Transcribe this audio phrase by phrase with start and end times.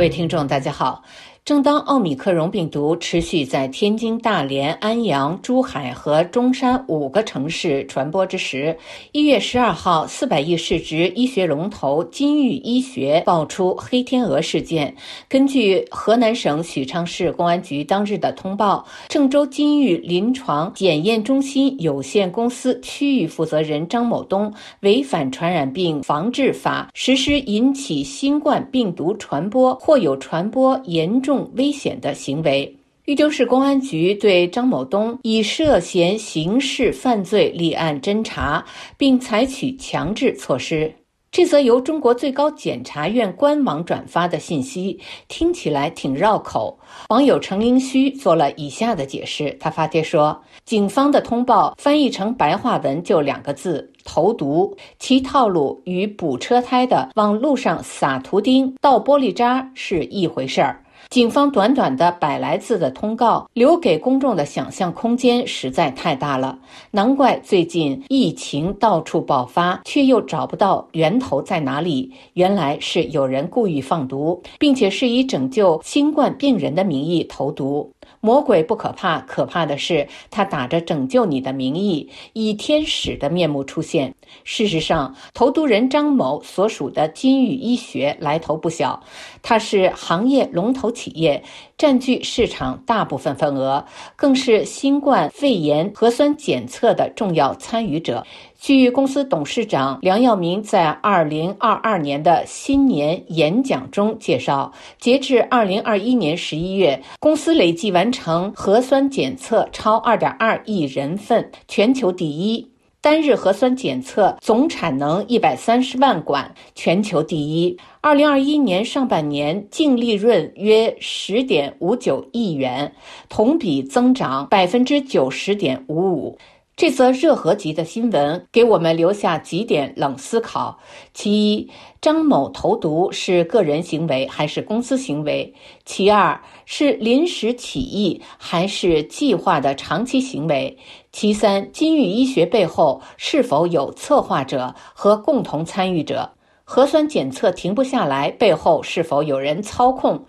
[0.00, 1.04] 各位听众，大家好。
[1.50, 8.78] 正当奥密克戎病毒持续在天津、大连、安阳、珠海和中山五个城市传播之时，
[9.10, 14.94] 一月十二号，四百亿市值医学龙头金域医学爆出黑天鹅事件。
[15.28, 31.39] 根据河南省许昌市公安局当日的通报，郑州金域临床检验中心有限公司区域负责人张某东违反传染病防治法，实施引起新冠病毒传播或有传播严重。
[31.54, 38.64] 危险的行为，豫州市公安局对张某东以涉嫌刑事犯罪立案侦查，
[38.96, 40.92] 并采取强制措施。
[41.32, 46.76] 这则由中国最高检察院官网转发的信息听起来挺绕口。
[47.08, 60.84] 网友程灵虚做了以下的解释：他发帖说，警方的通报翻译成白话文就两个字“投毒”，其套路与补车胎的往路上撒图钉、倒玻璃渣是一回事儿。
[61.08, 66.58] 警方短短的百来字的通告，留给公众的想象空间实在太大了。
[66.92, 72.12] 难怪最近疫情到处爆发，却又找不到源头在哪里。
[72.34, 77.90] 原来是有人故意放毒，并且是以拯救新冠病人的名义投毒。
[78.20, 84.14] 魔鬼不可怕，可怕的是他打着拯救你的名义，以天使的面目出现。
[84.44, 89.02] 事实上，投毒人张某所属的金域医学来头不小，
[89.42, 91.42] 它是行业龙头企业，
[91.76, 93.84] 占据市场大部分份额，
[94.16, 98.26] 更是新冠肺炎核酸检测的重要参与者。
[98.60, 112.62] 据公司董事长梁耀明在二零二二年的新年演讲中介绍，截至二零二一年十一月，公司累计完成核酸检测超二点二亿人份，全球第一；
[113.00, 117.74] 单日核酸检测总产能一百三十万管，全球第一。
[118.02, 122.92] 二零二一年上半年净利润约十点五九亿元，
[123.30, 126.36] 同比增长百分之九十点五五。
[126.80, 130.78] 这则热核级的新闻给我们留下几点冷思考：
[131.12, 131.68] 其一，
[132.00, 135.52] 张某投毒是个人行为还是公司行为？
[135.84, 140.78] 其二，是临时起意还是计划的长期行为？
[141.12, 146.30] 其三，金域医学背后是否有策划者和共同参与者？
[146.64, 150.24] 核酸检测停不下来，背后是否有人操控？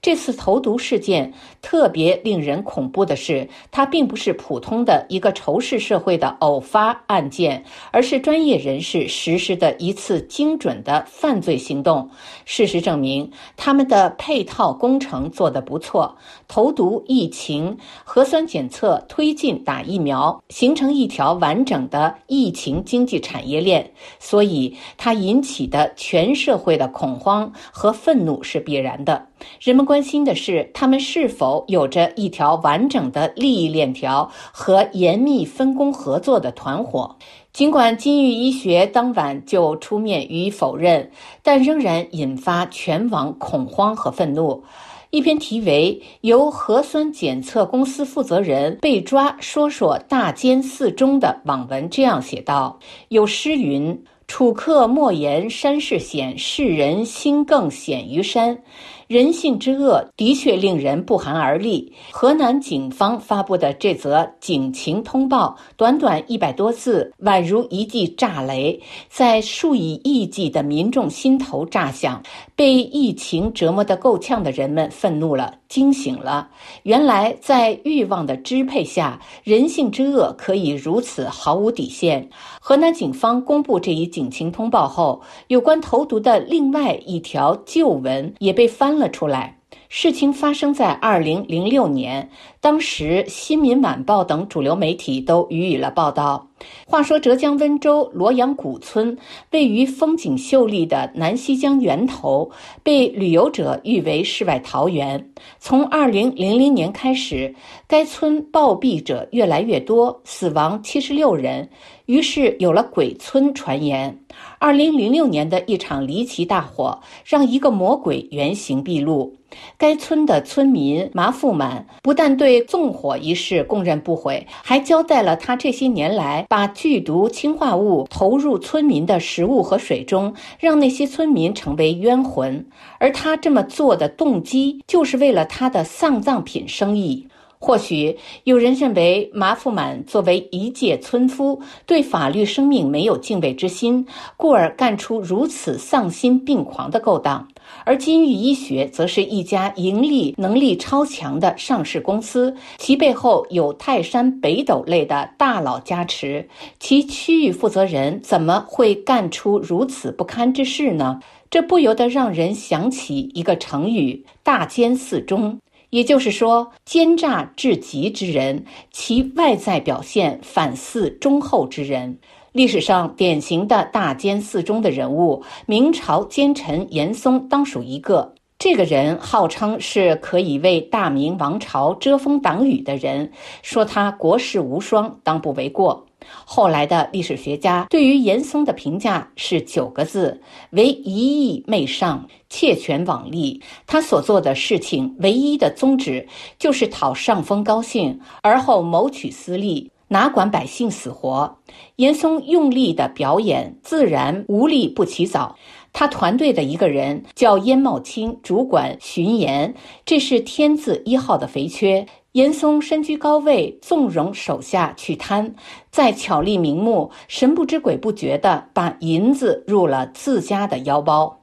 [0.00, 12.08] 这次投毒事件特别令人恐怖的是，它并不是普通的一个仇视社会的偶发案件，而是专业人士实施的一次精准的犯罪行动。
[12.44, 16.16] 事实证明，他们的配套工程做得不错。
[16.46, 23.90] 投毒、疫情、核酸检测、推进打疫苗，形成一条完整的疫情经济产业链，
[24.20, 29.26] 所以它引起的全社会的恐慌和愤怒是必然的。
[29.60, 37.16] 人们关心的是，他们是否有着一条完整的利益链条和严密分工合作的团伙。
[37.52, 41.10] 尽管金域医学当晚就出面予以否认，
[41.42, 44.62] 但仍然引发全网恐慌和愤怒。
[45.10, 53.98] 一篇题为“由核酸检测公司负责人被抓，说说大奸四中”的网文这样写道：“有诗云。”
[54.28, 58.58] 楚客莫言山势险，世人心更险于山。
[59.06, 61.92] 人性之恶的确令人不寒而栗。
[62.10, 72.20] 河南警方发布的这则警情通报，短短一百多字，宛如一记炸雷，在数以亿计的民众心头炸响。
[72.56, 76.48] 被疫情折磨得够呛的人们愤怒了，惊醒了。
[76.82, 82.28] 原来，在欲望的支配下，人性之恶可以如此毫无底线。
[82.58, 84.10] 河南警方公布这一。
[84.16, 89.58] 警情通报后，有关投毒的另外一条旧闻也被翻了出来。
[89.90, 92.30] 事情发生在二零零六年，
[92.62, 96.46] 当时《新民晚报》等主流媒体都予以了报道。
[96.86, 99.16] 话说，浙江温州罗阳古村
[99.50, 102.50] 位于风景秀丽的南溪江源头，
[102.82, 105.30] 被旅游者誉为世外桃源。
[105.58, 107.54] 从二零零零年开始，
[107.86, 111.68] 该村暴毙者越来越多，死亡七十六人，
[112.06, 114.18] 于是有了“鬼村”传言。
[114.58, 119.34] 二零零六年的一场离奇大火，让一个魔鬼原形毕露。
[119.78, 132.64] 该村的村民麻富满不但对纵火一事供认不讳，还交代了他这些年来把剧毒氰化物投入村民的食物和水中，让那些村民成为冤魂。
[132.98, 137.28] 而他这么做的动机，就是为了他的丧葬品生意。
[137.58, 144.06] 或许有人认为马富满作为一介村夫，对法律生命没有敬畏之心，
[144.36, 147.46] 故而干出如此丧心病狂的勾当；
[147.84, 156.48] 而金玉医学则是一家盈利能力超强的上市公司，其背后有泰山北斗类的大佬加持，
[156.78, 161.20] 其区域负责人怎么会干出如此不堪之事呢？
[161.48, 165.58] 这不由得让人想起一个成语“大奸四忠”。
[165.96, 172.18] 也就是说，奸诈至极之人，其外在表现反似忠厚之人。
[172.52, 178.34] 历史上典型的大奸四忠的人物，明朝奸臣严嵩当属一个。
[178.58, 183.32] 这个人号称是可以为大明王朝遮风挡雨的人，
[183.62, 186.05] 说他国士无双，当不为过。
[186.44, 190.40] 后来的历史学家对于严嵩的评价是九个字：
[190.70, 193.60] 为一意媚上，窃权罔利。
[193.86, 196.26] 他所做的事情唯一的宗旨
[196.58, 201.58] 就是讨上峰高兴，而后谋取私利，哪管百姓死活。
[201.96, 205.56] 严嵩用力的表演，自然无利不起早。
[205.98, 212.06] 他团队的一个人叫燕茂卿，主管巡盐，这是天字一号的肥缺。
[212.32, 215.54] 严嵩身居高位，纵容手下去贪，
[215.90, 221.40] 再巧立名目、神不知鬼不觉地把银子入了自家的腰包。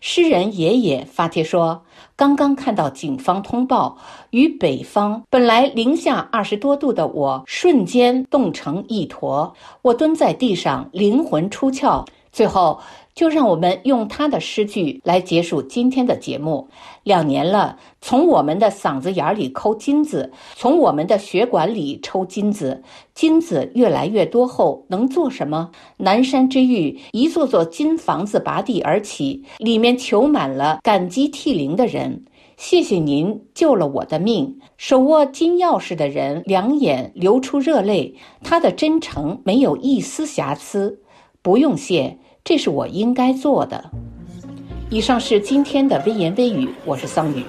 [0.00, 1.82] 诗人爷爷发帖说
[2.16, 3.98] ：“刚刚看到警方通报，
[4.30, 12.02] 与北方本来零下二十多度的我，瞬间冻成一坨，我蹲在地上，灵魂出窍。
[12.32, 12.80] 最后。”
[13.14, 16.68] 就让我们用他的诗句来结束今天的节目。
[17.02, 22.82] 两年了，从我们的嗓子眼里抠金子，从我们的血管里抽金子，
[23.14, 25.70] 金子越来越多后，能做什么？
[25.96, 32.24] 南山之玉，一座座金房子拔地而起，里面求满了感激涕零的人。
[32.56, 34.58] 谢谢您救了我的命。
[34.76, 41.00] 手握金钥匙的人两眼流出热泪，他的真诚没有一丝瑕疵。
[41.40, 42.18] 不用谢。
[42.42, 43.90] 这是我应该做的。
[44.88, 47.44] 以上是今天的微言微语，我是桑宇。